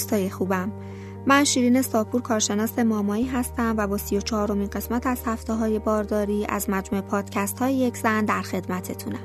دوستای 0.00 0.30
خوبم. 0.30 0.72
من 1.26 1.44
شیرین 1.44 1.82
ساپور 1.82 2.22
کارشناس 2.22 2.78
مامایی 2.78 3.26
هستم 3.26 3.74
و 3.78 3.86
با 3.86 3.96
سی 3.96 4.16
و 4.16 4.20
چهارمین 4.20 4.66
قسمت 4.66 5.06
از 5.06 5.20
هفته 5.26 5.52
های 5.52 5.78
بارداری 5.78 6.46
از 6.48 6.70
مجموعه 6.70 7.06
پادکست 7.06 7.58
های 7.58 7.74
یک 7.74 7.96
زن 7.96 8.24
در 8.24 8.42
خدمتتونم. 8.42 9.18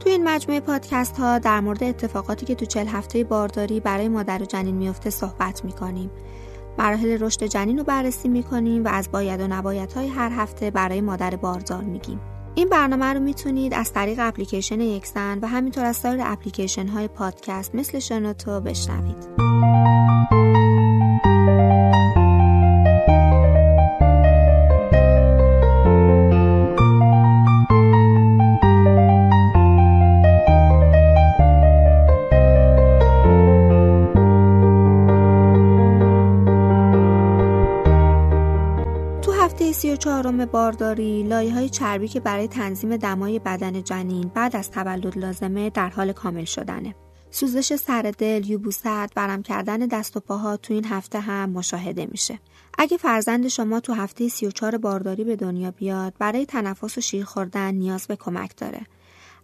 تو 0.00 0.10
این 0.10 0.28
مجموعه 0.28 0.60
پادکست 0.60 1.16
ها 1.16 1.38
در 1.38 1.60
مورد 1.60 1.84
اتفاقاتی 1.84 2.46
که 2.46 2.54
تو 2.54 2.64
چل 2.64 2.86
هفته 2.86 3.24
بارداری 3.24 3.80
برای 3.80 4.08
مادر 4.08 4.42
و 4.42 4.44
جنین 4.44 4.74
میفته 4.74 5.10
صحبت 5.10 5.64
می‌کنیم. 5.64 6.10
مراحل 6.78 7.18
رشد 7.20 7.44
جنین 7.44 7.78
رو 7.78 7.84
بررسی 7.84 8.28
می‌کنیم 8.28 8.84
و 8.84 8.88
از 8.88 9.10
باید 9.10 9.40
و 9.40 9.46
نباید 9.46 9.92
های 9.92 10.08
هر 10.08 10.30
هفته 10.30 10.70
برای 10.70 11.00
مادر 11.00 11.36
باردار 11.36 11.82
میگیم. 11.82 12.20
این 12.54 12.68
برنامه 12.68 13.06
رو 13.06 13.20
می‌تونید 13.20 13.74
از 13.74 13.92
طریق 13.92 14.18
اپلیکیشن 14.20 14.80
یکسن 14.80 15.38
و 15.42 15.46
همینطور 15.46 15.84
از 15.84 15.96
سایر 15.96 16.20
اپلیکیشن 16.22 16.86
های 16.86 17.08
پادکست 17.08 17.74
مثل 17.74 17.98
شنوتو 17.98 18.60
بشنوید. 18.60 19.42
چهارم 39.96 40.44
بارداری 40.44 41.22
لایه 41.22 41.54
های 41.54 41.68
چربی 41.68 42.08
که 42.08 42.20
برای 42.20 42.48
تنظیم 42.48 42.96
دمای 42.96 43.38
بدن 43.38 43.82
جنین 43.82 44.30
بعد 44.34 44.56
از 44.56 44.70
تولد 44.70 45.18
لازمه 45.18 45.70
در 45.70 45.88
حال 45.88 46.12
کامل 46.12 46.44
شدنه. 46.44 46.94
سوزش 47.30 47.76
سر 47.76 48.12
دل، 48.18 48.50
یوبوست، 48.50 49.14
برم 49.14 49.42
کردن 49.42 49.78
دست 49.78 50.16
و 50.16 50.20
پاها 50.20 50.56
تو 50.56 50.74
این 50.74 50.84
هفته 50.84 51.20
هم 51.20 51.50
مشاهده 51.50 52.06
میشه. 52.10 52.38
اگه 52.78 52.96
فرزند 52.96 53.48
شما 53.48 53.80
تو 53.80 53.92
هفته 53.92 54.28
34 54.28 54.78
بارداری 54.78 55.24
به 55.24 55.36
دنیا 55.36 55.70
بیاد، 55.70 56.14
برای 56.18 56.46
تنفس 56.46 56.98
و 56.98 57.00
شیر 57.00 57.24
خوردن 57.24 57.74
نیاز 57.74 58.06
به 58.06 58.16
کمک 58.16 58.56
داره. 58.56 58.80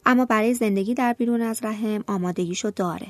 اما 0.06 0.24
برای 0.24 0.54
زندگی 0.54 0.94
در 0.94 1.12
بیرون 1.12 1.40
از 1.42 1.60
رحم 1.62 2.04
آمادگیشو 2.06 2.70
داره 2.70 3.06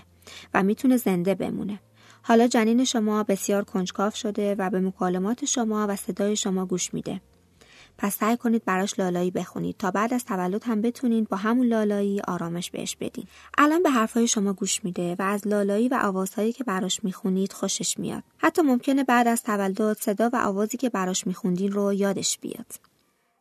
و 0.55 0.63
می‌تونه 0.63 0.97
زنده 0.97 1.35
بمونه. 1.35 1.81
حالا 2.23 2.47
جنین 2.47 2.85
شما 2.85 3.23
بسیار 3.23 3.65
کنجکاف 3.65 4.17
شده 4.17 4.55
و 4.55 4.71
به 4.71 4.81
مکالمات 4.81 5.45
شما 5.45 5.87
و 5.89 5.97
صدای 5.97 6.37
شما 6.37 6.67
گوش 6.67 6.95
میده. 6.95 7.21
پس 7.99 8.17
سعی 8.17 8.37
کنید 8.37 8.65
براش 8.65 8.99
لالایی 8.99 9.31
بخونید 9.31 9.77
تا 9.77 9.91
بعد 9.91 10.15
از 10.15 10.25
تولد 10.25 10.65
هم 10.65 10.83
بتونید 10.83 11.29
با 11.29 11.37
همون 11.37 11.67
لالایی 11.67 12.21
آرامش 12.21 12.71
بهش 12.71 12.97
بدین. 13.01 13.25
الان 13.59 13.83
به 13.83 13.91
حرفهای 13.91 14.29
شما 14.29 14.53
گوش 14.53 14.85
میده 14.85 15.17
و 15.19 15.23
از 15.23 15.49
لالایی 15.49 15.89
و 15.89 15.99
آوازهایی 16.03 16.53
که 16.53 16.65
براش 16.65 17.05
می‌خونید 17.05 17.53
خوشش 17.53 17.99
میاد. 17.99 18.23
حتی 18.39 18.63
ممکنه 18.63 19.05
بعد 19.05 19.29
از 19.29 19.43
تولد 19.43 19.93
صدا 19.93 20.31
و 20.33 20.37
آوازی 20.37 20.77
که 20.77 20.89
براش 20.89 21.27
میخوندین 21.27 21.73
رو 21.73 21.93
یادش 21.93 22.39
بیاد. 22.39 22.67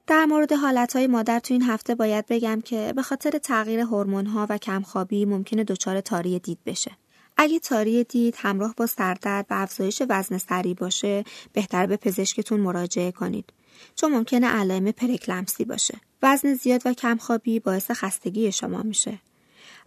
در 0.07 0.25
مورد 0.25 0.53
حالتهای 0.53 1.07
مادر 1.07 1.39
تو 1.39 1.53
این 1.53 1.63
هفته 1.63 1.95
باید 1.95 2.25
بگم 2.29 2.61
که 2.61 2.93
به 2.95 3.01
خاطر 3.01 3.29
تغییر 3.37 3.79
هورمون‌ها 3.79 4.47
و 4.49 4.57
کمخوابی 4.57 5.25
ممکنه 5.25 5.63
دچار 5.63 6.01
تاری 6.01 6.39
دید 6.39 6.59
بشه. 6.65 6.91
اگه 7.37 7.59
تاری 7.59 8.03
دید 8.03 8.35
همراه 8.37 8.73
با 8.77 8.87
سردرد 8.87 9.45
و 9.49 9.53
افزایش 9.53 10.01
وزن 10.09 10.37
سری 10.37 10.73
باشه 10.73 11.23
بهتر 11.53 11.85
به 11.85 11.97
پزشکتون 11.97 12.59
مراجعه 12.59 13.11
کنید. 13.11 13.53
چون 13.95 14.11
ممکنه 14.11 14.47
علائم 14.47 14.91
پرکلمسی 14.91 15.65
باشه. 15.65 15.97
وزن 16.21 16.53
زیاد 16.53 16.81
و 16.85 16.93
کمخوابی 16.93 17.59
باعث 17.59 17.91
خستگی 17.91 18.51
شما 18.51 18.83
میشه. 18.83 19.19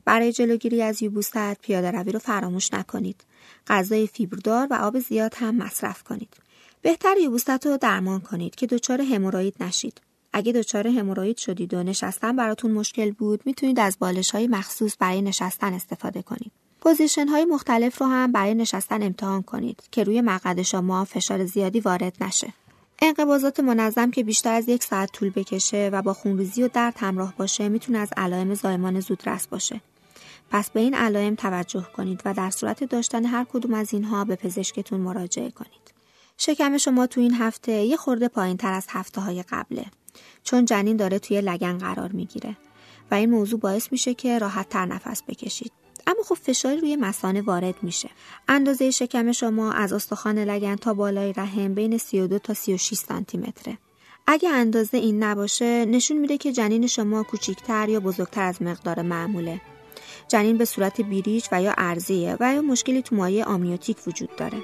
برای 0.04 0.32
جلوگیری 0.32 0.82
از 0.82 1.02
یوبوست 1.02 1.54
پیاده 1.54 1.90
روی 1.90 2.12
رو 2.12 2.18
فراموش 2.18 2.72
نکنید. 2.72 3.24
غذای 3.66 4.06
فیبردار 4.06 4.66
و 4.70 4.74
آب 4.74 4.98
زیاد 4.98 5.34
هم 5.36 5.56
مصرف 5.56 6.02
کنید. 6.02 6.36
بهتر 6.82 7.16
یوبوست 7.16 7.66
رو 7.66 7.76
درمان 7.76 8.20
کنید 8.20 8.54
که 8.54 8.66
دچار 8.66 9.00
هموروید 9.00 9.54
نشید. 9.60 10.00
اگه 10.32 10.52
دچار 10.52 10.86
هموروید 10.86 11.36
شدید 11.36 11.74
و 11.74 11.82
نشستن 11.82 12.36
براتون 12.36 12.70
مشکل 12.70 13.10
بود 13.10 13.42
می‌تونید 13.44 13.80
از 13.80 13.96
بالش 13.98 14.30
های 14.30 14.46
مخصوص 14.46 14.96
برای 14.98 15.22
نشستن 15.22 15.72
استفاده 15.72 16.22
کنید. 16.22 16.52
position 16.80 17.28
های 17.28 17.44
مختلف 17.44 18.00
رو 18.00 18.06
هم 18.06 18.32
برای 18.32 18.54
نشستن 18.54 19.02
امتحان 19.02 19.42
کنید 19.42 19.82
که 19.90 20.04
روی 20.04 20.20
مقعد 20.20 20.62
شما 20.62 21.04
فشار 21.04 21.44
زیادی 21.44 21.80
وارد 21.80 22.16
نشه. 22.20 22.52
انقباضات 23.02 23.60
منظم 23.60 24.10
که 24.10 24.24
بیشتر 24.24 24.54
از 24.54 24.68
یک 24.68 24.84
ساعت 24.84 25.12
طول 25.12 25.30
بکشه 25.30 25.90
و 25.92 26.02
با 26.02 26.14
خونریزی 26.14 26.62
و 26.62 26.68
درد 26.68 26.94
همراه 26.98 27.34
باشه 27.36 27.68
می‌تونه 27.68 27.98
از 27.98 28.10
علائم 28.16 28.54
زایمان 28.54 29.00
زودرس 29.00 29.46
باشه. 29.46 29.80
پس 30.50 30.70
به 30.70 30.80
این 30.80 30.94
علائم 30.94 31.34
توجه 31.34 31.86
کنید 31.96 32.22
و 32.24 32.34
در 32.34 32.50
صورت 32.50 32.84
داشتن 32.84 33.24
هر 33.24 33.44
کدوم 33.44 33.74
از 33.74 33.94
اینها 33.94 34.24
به 34.24 34.36
پزشکتون 34.36 35.00
مراجعه 35.00 35.50
کنید. 35.50 35.94
شکم 36.36 36.78
شما 36.78 37.06
تو 37.06 37.20
این 37.20 37.34
هفته 37.34 37.72
یه 37.72 37.96
خورده 37.96 38.28
پایین 38.28 38.56
تر 38.56 38.72
از 38.72 38.86
هفته 38.88 39.20
های 39.20 39.42
قبله 39.42 39.84
چون 40.44 40.64
جنین 40.64 40.96
داره 40.96 41.18
توی 41.18 41.40
لگن 41.40 41.78
قرار 41.78 42.12
می‌گیره 42.12 42.56
و 43.10 43.14
این 43.14 43.30
موضوع 43.30 43.60
باعث 43.60 43.92
میشه 43.92 44.14
که 44.14 44.38
راحت 44.38 44.68
تر 44.68 44.86
نفس 44.86 45.22
بکشید. 45.28 45.79
اما 46.06 46.22
خب 46.28 46.34
فشاری 46.34 46.80
روی 46.80 46.96
مسانه 46.96 47.42
وارد 47.42 47.74
میشه. 47.82 48.10
اندازه 48.48 48.90
شکم 48.90 49.32
شما 49.32 49.72
از 49.72 49.92
استخوان 49.92 50.38
لگن 50.38 50.76
تا 50.76 50.94
بالای 50.94 51.32
رحم 51.32 51.74
بین 51.74 51.98
32 51.98 52.38
تا 52.38 52.54
36 52.54 52.94
سانتی 52.94 53.38
متره 53.38 53.78
اگه 54.26 54.48
اندازه 54.50 54.98
این 54.98 55.22
نباشه 55.22 55.84
نشون 55.84 56.16
میده 56.16 56.38
که 56.38 56.52
جنین 56.52 56.86
شما 56.86 57.22
کوچیکتر 57.22 57.88
یا 57.88 58.00
بزرگتر 58.00 58.42
از 58.42 58.62
مقدار 58.62 59.02
معموله. 59.02 59.60
جنین 60.28 60.58
به 60.58 60.64
صورت 60.64 61.00
بیریچ 61.00 61.48
و 61.52 61.62
یا 61.62 61.74
ارزیه 61.78 62.36
و 62.40 62.54
یا 62.54 62.62
مشکلی 62.62 63.02
تو 63.02 63.16
مایه 63.16 63.44
آمیوتیک 63.44 63.96
وجود 64.06 64.36
داره. 64.36 64.58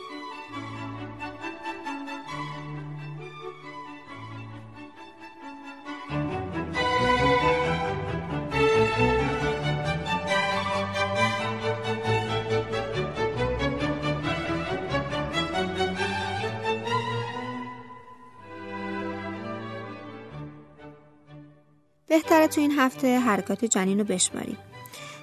بهتره 22.17 22.49
تو 22.49 22.61
این 22.61 22.79
هفته 22.79 23.19
حرکات 23.19 23.65
جنین 23.65 23.99
رو 23.99 24.05
بشمارید. 24.05 24.59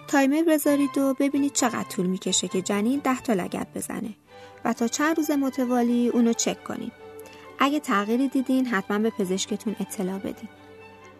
تایمر 0.07 0.43
بذارید 0.47 0.97
و 0.97 1.13
ببینید 1.19 1.53
چقدر 1.53 1.83
طول 1.89 2.05
می‌کشه 2.05 2.47
که 2.47 2.61
جنین 2.61 3.01
ده 3.03 3.21
تا 3.21 3.33
لگت 3.33 3.67
بزنه 3.75 4.09
و 4.65 4.73
تا 4.73 4.87
چند 4.87 5.17
روز 5.17 5.31
متوالی 5.31 6.07
اونو 6.09 6.33
چک 6.33 6.63
کنید. 6.63 6.91
اگه 7.59 7.79
تغییری 7.79 8.27
دیدین 8.27 8.65
حتما 8.65 8.99
به 8.99 9.09
پزشکتون 9.09 9.75
اطلاع 9.79 10.17
بدین. 10.19 10.49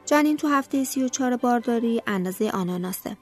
جنین 0.06 0.38
تو 0.38 0.48
هفته 0.48 0.84
34 0.84 1.38
بارداری 1.38 2.02
اندازه 2.08 2.50
آناناسه. 2.50 3.18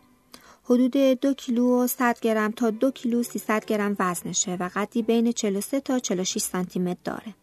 حدود 0.64 0.98
دو 0.98 1.34
کیلو 1.34 1.84
و 1.84 1.88
100 1.88 2.20
گرم 2.20 2.52
تا 2.52 2.70
دو 2.70 2.92
کیلو 2.92 3.24
300 3.24 3.66
گرم 3.66 3.96
وزنشه 4.00 4.58
و 4.60 4.70
قدی 4.76 5.02
بین 5.02 5.32
43 5.32 5.80
تا 5.80 6.00
46 6.00 6.42
سانتی 6.42 6.80
متر 6.80 7.00
داره. 7.04 7.36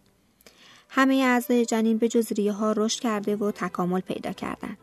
همه 0.90 1.14
اعضای 1.14 1.66
جنین 1.66 1.98
به 1.98 2.08
جز 2.08 2.32
ریه 2.32 2.52
ها 2.52 2.72
رشد 2.72 3.00
کرده 3.00 3.36
و 3.36 3.50
تکامل 3.50 4.00
پیدا 4.00 4.32
کردن. 4.32 4.76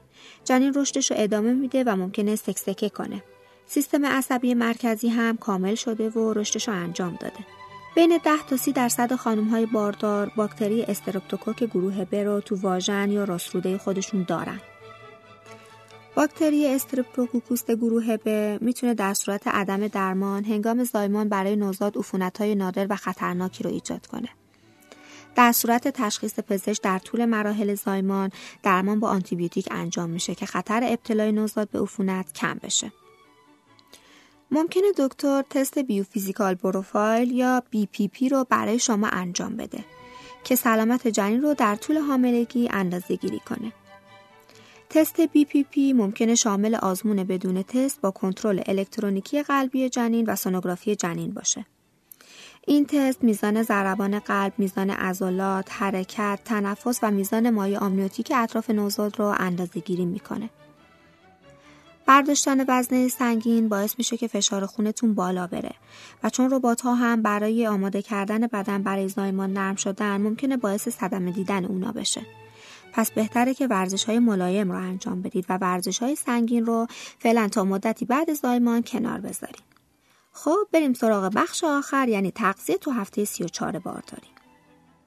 جنین 0.44 0.74
رشدش 0.76 1.12
رو 1.12 1.18
ادامه 1.20 1.54
میده 1.54 1.84
و 1.84 1.96
ممکنه 1.96 2.36
سکسکه 2.36 2.90
کنه. 2.90 3.24
سیستم 3.66 4.06
عصبی 4.06 4.54
مرکزی 4.54 5.08
هم 5.10 5.38
کامل 5.38 5.76
شده 5.76 6.10
و 6.10 6.34
رشدش 6.34 6.68
رو 6.68 6.74
انجام 6.74 7.18
داده. 7.22 7.40
بین 7.96 8.20
10 8.26 8.32
تا 8.50 8.58
30 8.58 8.72
درصد 8.72 9.16
خانم 9.16 9.44
های 9.44 9.66
باردار 9.66 10.32
باکتری 10.36 10.84
استرپتوکوک 10.84 11.64
گروه 11.64 12.06
ب 12.06 12.16
رو 12.16 12.42
تو 12.42 12.56
واژن 12.56 13.12
یا 13.12 13.24
راستروده 13.24 13.78
خودشون 13.78 14.24
دارن. 14.24 14.62
باکتری 16.16 16.68
استرپتوکوکوس 16.68 17.66
گروه 17.66 18.18
ب 18.18 18.30
می‌تونه 18.62 18.94
در 18.94 19.14
صورت 19.14 19.48
عدم 19.48 19.88
درمان 19.88 20.44
هنگام 20.44 20.84
زایمان 20.84 21.30
برای 21.30 21.56
نوزاد 21.56 21.98
های 22.40 22.56
نادر 22.56 22.88
و 22.90 22.96
خطرناکی 22.96 23.64
رو 23.64 23.70
ایجاد 23.70 24.08
کنه. 24.08 24.30
در 25.36 25.52
صورت 25.52 25.88
تشخیص 25.88 26.40
پزشک 26.40 26.82
در 26.82 27.00
طول 27.00 27.26
مراحل 27.26 27.76
زایمان 27.76 28.30
درمان 28.64 29.00
با 29.00 29.10
آنتیبیوتیک 29.10 29.68
انجام 29.72 30.10
میشه 30.10 30.36
که 30.36 30.46
خطر 30.46 30.82
ابتلای 30.84 31.32
نوزاد 31.32 31.70
به 31.70 31.80
عفونت 31.80 32.34
کم 32.34 32.60
بشه. 32.64 32.92
ممکنه 34.52 34.92
دکتر 34.98 35.44
تست 35.50 35.80
بیوفیزیکال 35.80 36.56
پروفایل 36.56 37.32
یا 37.32 37.64
BPP 37.76 38.32
رو 38.32 38.46
برای 38.50 38.80
شما 38.80 39.08
انجام 39.08 39.58
بده 39.58 39.86
که 40.44 40.56
سلامت 40.56 41.08
جنین 41.08 41.42
رو 41.42 41.54
در 41.54 41.76
طول 41.76 41.98
حاملگی 41.98 42.70
اندازه 42.72 43.16
گیری 43.16 43.40
کنه. 43.40 43.74
تست 44.90 45.26
BPP 45.26 45.78
ممکنه 45.78 46.36
شامل 46.36 46.76
آزمون 46.76 47.24
بدون 47.24 47.64
تست 47.64 48.02
با 48.02 48.12
کنترل 48.12 48.62
الکترونیکی 48.66 49.44
قلبی 49.44 49.90
جنین 49.90 50.26
و 50.26 50.36
سونوگرافی 50.36 50.96
جنین 50.96 51.34
باشه. 51.34 51.66
این 52.68 52.86
تست 52.86 53.24
میزان 53.24 53.64
ضربان 53.64 54.20
قلب، 54.20 54.54
میزان 54.58 54.90
عضلات، 54.90 55.68
حرکت، 55.72 56.40
تنفس 56.46 57.00
و 57.04 57.12
میزان 57.12 57.50
مایع 57.50 57.80
آمنیوتیک 57.80 58.32
اطراف 58.36 58.70
نوزاد 58.70 59.20
رو 59.20 59.26
اندازه 59.38 59.80
گیری 59.80 60.06
می‌کنه. 60.06 60.50
برداشتن 62.06 62.66
وزنه 62.68 63.08
سنگین 63.08 63.70
باعث 63.70 63.96
میشه 63.98 64.18
که 64.18 64.28
فشار 64.28 64.66
خونتون 64.66 65.14
بالا 65.14 65.48
بره 65.48 65.72
و 66.24 66.30
چون 66.30 66.52
ربات 66.52 66.82
ها 66.82 66.96
هم 66.96 67.22
برای 67.22 67.68
آماده 67.68 68.02
کردن 68.02 68.48
بدن 68.48 68.84
برای 68.84 69.08
زایمان 69.08 69.54
نرم 69.54 69.76
شدن 69.76 70.18
ممکنه 70.18 70.58
باعث 70.58 70.90
صدمه 70.90 71.32
دیدن 71.32 71.66
اونا 71.66 71.92
بشه. 71.92 72.22
پس 72.94 73.12
بهتره 73.12 73.54
که 73.54 73.68
ورزش 73.68 74.04
های 74.04 74.20
ملایم 74.20 74.72
رو 74.72 74.78
انجام 74.78 75.22
بدید 75.22 75.46
و 75.50 75.58
ورزش 75.58 76.00
های 76.00 76.16
سنگین 76.16 76.66
رو 76.66 76.88
فعلا 77.20 77.48
تا 77.48 77.64
مدتی 77.64 78.06
بعد 78.06 78.34
زایمان 78.34 78.84
کنار 78.84 79.20
بذارید. 79.20 79.75
خب 80.38 80.68
بریم 80.72 80.94
سراغ 80.94 81.32
بخش 81.36 81.64
آخر 81.64 82.10
یعنی 82.10 82.32
تغذیه 82.32 82.78
تو 82.78 82.92
هفته 82.92 83.26
34 83.26 83.80
بارداری. 83.80 84.28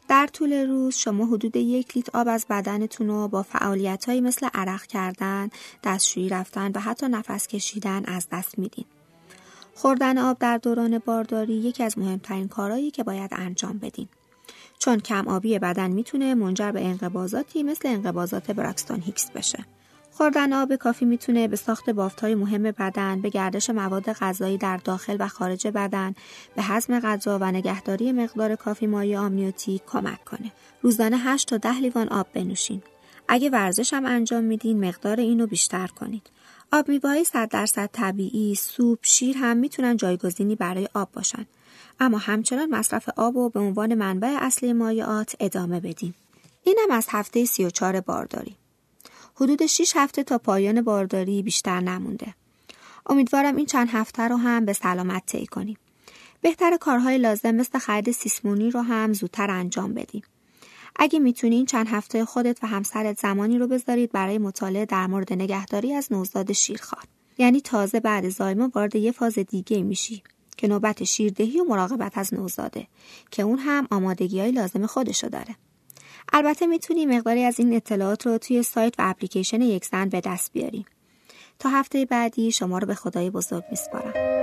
در 0.08 0.26
طول 0.26 0.52
روز 0.52 0.94
شما 0.96 1.26
حدود 1.26 1.56
یک 1.56 1.96
لیتر 1.96 2.10
آب 2.14 2.28
از 2.28 2.46
بدنتون 2.50 3.08
رو 3.08 3.28
با 3.28 3.42
فعالیت 3.42 4.08
مثل 4.08 4.48
عرق 4.54 4.82
کردن، 4.82 5.50
دستشویی 5.84 6.28
رفتن 6.28 6.72
و 6.74 6.80
حتی 6.80 7.08
نفس 7.08 7.46
کشیدن 7.46 8.04
از 8.04 8.28
دست 8.32 8.58
میدین. 8.58 8.84
خوردن 9.74 10.18
آب 10.18 10.38
در 10.38 10.58
دوران 10.58 10.98
بارداری 10.98 11.54
یکی 11.54 11.82
از 11.82 11.98
مهمترین 11.98 12.48
کارهایی 12.48 12.90
که 12.90 13.02
باید 13.02 13.30
انجام 13.32 13.78
بدین. 13.78 14.08
چون 14.78 15.00
کم 15.00 15.28
آبی 15.28 15.58
بدن 15.58 15.90
می‌تونه 15.90 16.34
منجر 16.34 16.72
به 16.72 16.84
انقباضاتی 16.84 17.62
مثل 17.62 17.88
انقباضات 17.88 18.50
براکستون 18.50 19.00
هیکس 19.00 19.30
بشه. 19.30 19.64
خوردن 20.18 20.52
آب 20.52 20.76
کافی 20.76 21.04
می‌تونه 21.04 21.48
به 21.48 21.56
ساخت 21.56 21.90
بافتهای 21.90 22.34
مهم 22.34 22.62
بدن، 22.62 23.20
به 23.20 23.28
گردش 23.28 23.70
مواد 23.70 24.12
غذایی 24.12 24.58
در 24.58 24.76
داخل 24.76 25.16
و 25.20 25.28
خارج 25.28 25.68
بدن، 25.68 26.14
به 26.56 26.62
هضم 26.62 27.00
غذا 27.00 27.38
و 27.38 27.44
نگهداری 27.44 28.12
مقدار 28.12 28.56
کافی 28.56 28.86
مایع 28.86 29.18
آمنیوتیک 29.18 29.82
کمک 29.86 30.24
کنه. 30.24 30.52
روزانه 30.82 31.18
8 31.18 31.48
تا 31.48 31.56
10 31.56 31.78
لیوان 31.80 32.08
آب 32.08 32.26
بنوشین. 32.34 32.82
اگه 33.28 33.50
ورزش 33.50 33.94
هم 33.94 34.06
انجام 34.06 34.44
میدین 34.44 34.88
مقدار 34.88 35.20
اینو 35.20 35.46
بیشتر 35.46 35.86
کنید. 35.86 36.30
آب 36.72 36.88
میوه‌های 36.88 37.24
100 37.24 37.48
درصد 37.48 37.90
طبیعی، 37.92 38.54
سوپ، 38.54 38.98
شیر 39.02 39.36
هم 39.36 39.56
می‌تونن 39.56 39.96
جایگزینی 39.96 40.56
برای 40.56 40.88
آب 40.94 41.08
باشن. 41.12 41.46
اما 42.00 42.18
همچنان 42.18 42.70
مصرف 42.70 43.08
آب 43.16 43.36
و 43.36 43.48
به 43.48 43.60
عنوان 43.60 43.94
منبع 43.94 44.36
اصلی 44.40 44.72
مایعات 44.72 45.36
ادامه 45.40 45.80
بدیم. 45.80 46.14
اینم 46.64 46.90
از 46.90 47.06
هفته 47.10 47.44
34 47.44 48.00
بارداری. 48.00 48.56
حدود 49.40 49.66
6 49.66 49.92
هفته 49.96 50.22
تا 50.22 50.38
پایان 50.38 50.82
بارداری 50.82 51.42
بیشتر 51.42 51.80
نمونده. 51.80 52.34
امیدوارم 53.06 53.56
این 53.56 53.66
چند 53.66 53.88
هفته 53.88 54.22
رو 54.22 54.36
هم 54.36 54.64
به 54.64 54.72
سلامت 54.72 55.26
طی 55.26 55.46
کنیم. 55.46 55.76
بهتر 56.40 56.76
کارهای 56.76 57.18
لازم 57.18 57.50
مثل 57.50 57.78
خرید 57.78 58.10
سیسمونی 58.10 58.70
رو 58.70 58.80
هم 58.80 59.12
زودتر 59.12 59.50
انجام 59.50 59.94
بدیم. 59.94 60.22
اگه 60.96 61.18
می‌تونین 61.18 61.66
چند 61.66 61.88
هفته 61.88 62.24
خودت 62.24 62.64
و 62.64 62.66
همسرت 62.66 63.18
زمانی 63.18 63.58
رو 63.58 63.66
بذارید 63.66 64.12
برای 64.12 64.38
مطالعه 64.38 64.84
در 64.84 65.06
مورد 65.06 65.32
نگهداری 65.32 65.92
از 65.94 66.12
نوزاد 66.12 66.52
شیرخوار. 66.52 67.04
یعنی 67.38 67.60
تازه 67.60 68.00
بعد 68.00 68.28
زایمان 68.28 68.72
وارد 68.74 68.96
یه 68.96 69.12
فاز 69.12 69.38
دیگه 69.38 69.82
میشی 69.82 70.22
که 70.56 70.68
نوبت 70.68 71.04
شیردهی 71.04 71.60
و 71.60 71.64
مراقبت 71.64 72.18
از 72.18 72.34
نوزاده 72.34 72.86
که 73.30 73.42
اون 73.42 73.58
هم 73.58 73.88
آمادگی 73.90 74.40
های 74.40 74.50
لازم 74.50 74.86
خودشو 74.86 75.28
داره. 75.28 75.56
البته 76.32 76.66
می‌تونی 76.66 77.06
مقداری 77.06 77.44
از 77.44 77.60
این 77.60 77.76
اطلاعات 77.76 78.26
رو 78.26 78.38
توی 78.38 78.62
سایت 78.62 78.94
و 78.98 79.02
اپلیکیشن 79.10 79.60
یک 79.60 79.84
زن 79.84 80.08
به 80.08 80.20
دست 80.20 80.52
بیاری. 80.52 80.84
تا 81.58 81.68
هفته 81.68 82.04
بعدی 82.04 82.52
شما 82.52 82.78
رو 82.78 82.86
به 82.86 82.94
خدای 82.94 83.30
بزرگ 83.30 83.64
میسپارم. 83.70 84.37